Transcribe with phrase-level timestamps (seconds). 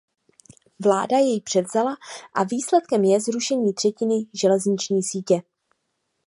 [0.83, 1.95] Vláda jej převzala
[2.33, 5.41] a výsledkem je zrušení třetiny železniční sítě.